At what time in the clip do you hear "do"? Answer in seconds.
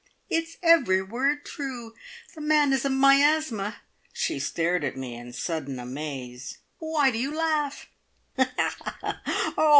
7.11-7.19